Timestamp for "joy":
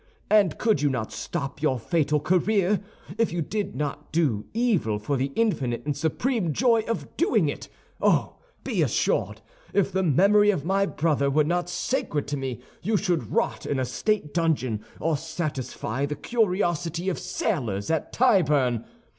6.53-6.79